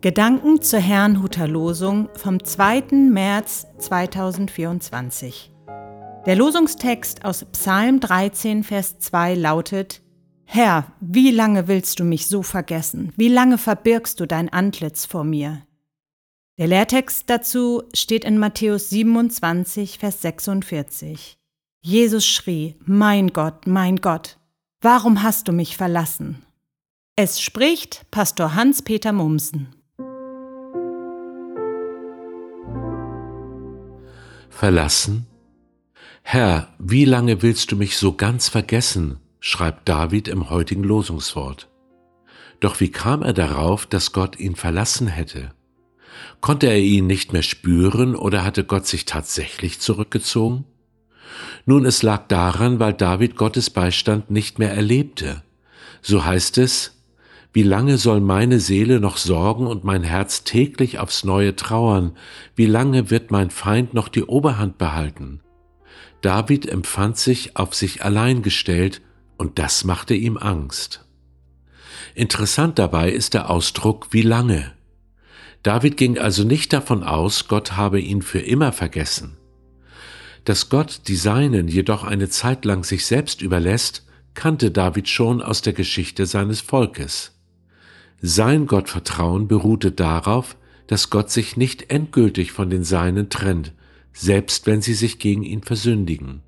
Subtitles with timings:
[0.00, 2.92] Gedanken zur Herrnhuter Losung vom 2.
[2.92, 5.50] März 2024.
[6.24, 10.00] Der Losungstext aus Psalm 13, Vers 2 lautet,
[10.44, 13.12] Herr, wie lange willst du mich so vergessen?
[13.16, 15.66] Wie lange verbirgst du dein Antlitz vor mir?
[16.58, 21.38] Der Lehrtext dazu steht in Matthäus 27, Vers 46.
[21.82, 24.38] Jesus schrie, Mein Gott, mein Gott,
[24.80, 26.44] warum hast du mich verlassen?
[27.16, 29.74] Es spricht Pastor Hans-Peter Mumsen.
[34.50, 35.26] Verlassen?
[36.22, 39.18] Herr, wie lange willst du mich so ganz vergessen?
[39.40, 41.68] schreibt David im heutigen Losungswort.
[42.60, 45.52] Doch wie kam er darauf, dass Gott ihn verlassen hätte?
[46.40, 50.64] Konnte er ihn nicht mehr spüren oder hatte Gott sich tatsächlich zurückgezogen?
[51.66, 55.42] Nun, es lag daran, weil David Gottes Beistand nicht mehr erlebte.
[56.02, 56.97] So heißt es,
[57.58, 62.16] wie lange soll meine Seele noch sorgen und mein Herz täglich aufs neue trauern?
[62.54, 65.40] Wie lange wird mein Feind noch die Oberhand behalten?
[66.20, 69.02] David empfand sich auf sich allein gestellt,
[69.38, 71.04] und das machte ihm Angst.
[72.14, 74.72] Interessant dabei ist der Ausdruck wie lange.
[75.64, 79.36] David ging also nicht davon aus, Gott habe ihn für immer vergessen.
[80.44, 85.60] Dass Gott die Seinen jedoch eine Zeit lang sich selbst überlässt, kannte David schon aus
[85.60, 87.32] der Geschichte seines Volkes.
[88.20, 90.56] Sein Gottvertrauen beruhte darauf,
[90.88, 93.72] dass Gott sich nicht endgültig von den Seinen trennt,
[94.12, 96.42] selbst wenn sie sich gegen ihn versündigen.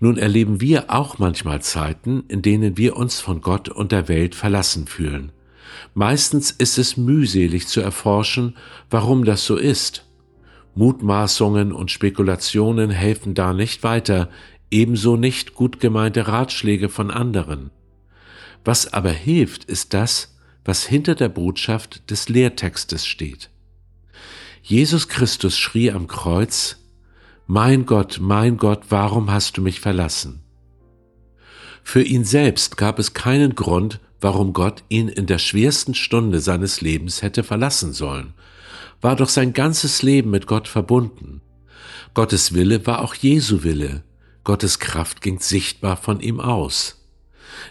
[0.00, 4.34] Nun erleben wir auch manchmal Zeiten, in denen wir uns von Gott und der Welt
[4.34, 5.32] verlassen fühlen.
[5.92, 8.56] Meistens ist es mühselig zu erforschen,
[8.90, 10.06] warum das so ist.
[10.74, 14.30] Mutmaßungen und Spekulationen helfen da nicht weiter,
[14.70, 17.70] ebenso nicht gut gemeinte Ratschläge von anderen.
[18.64, 20.37] Was aber hilft, ist das,
[20.68, 23.48] was hinter der Botschaft des Lehrtextes steht.
[24.62, 26.76] Jesus Christus schrie am Kreuz,
[27.46, 30.42] Mein Gott, mein Gott, warum hast du mich verlassen?
[31.82, 36.82] Für ihn selbst gab es keinen Grund, warum Gott ihn in der schwersten Stunde seines
[36.82, 38.34] Lebens hätte verlassen sollen,
[39.00, 41.40] war doch sein ganzes Leben mit Gott verbunden.
[42.12, 44.04] Gottes Wille war auch Jesu Wille,
[44.44, 46.97] Gottes Kraft ging sichtbar von ihm aus.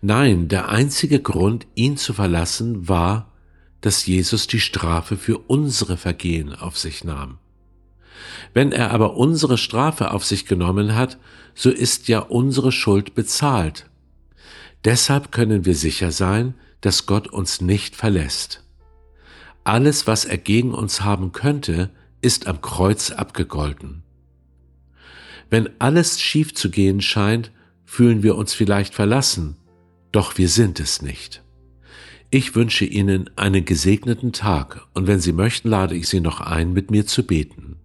[0.00, 3.32] Nein, der einzige Grund, ihn zu verlassen, war,
[3.80, 7.38] dass Jesus die Strafe für unsere Vergehen auf sich nahm.
[8.54, 11.18] Wenn er aber unsere Strafe auf sich genommen hat,
[11.54, 13.88] so ist ja unsere Schuld bezahlt.
[14.84, 18.64] Deshalb können wir sicher sein, dass Gott uns nicht verlässt.
[19.64, 21.90] Alles, was er gegen uns haben könnte,
[22.20, 24.02] ist am Kreuz abgegolten.
[25.50, 27.52] Wenn alles schief zu gehen scheint,
[27.84, 29.56] fühlen wir uns vielleicht verlassen,
[30.12, 31.42] doch wir sind es nicht.
[32.30, 36.72] Ich wünsche Ihnen einen gesegneten Tag und wenn Sie möchten, lade ich Sie noch ein,
[36.72, 37.76] mit mir zu beten.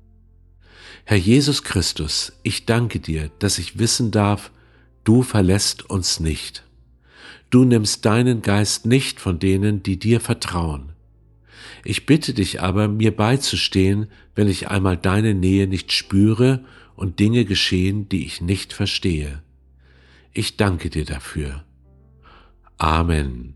[1.03, 4.51] Herr Jesus Christus, ich danke dir, dass ich wissen darf,
[5.03, 6.63] du verlässt uns nicht.
[7.49, 10.91] Du nimmst deinen Geist nicht von denen, die dir vertrauen.
[11.85, 16.65] Ich bitte dich aber, mir beizustehen, wenn ich einmal deine Nähe nicht spüre
[16.95, 19.41] und Dinge geschehen, die ich nicht verstehe.
[20.33, 21.63] Ich danke dir dafür.
[22.79, 23.55] Amen.